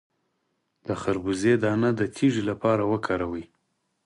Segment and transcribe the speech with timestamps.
[0.87, 3.45] د خربوزې دانه د تیږې لپاره وکاروئ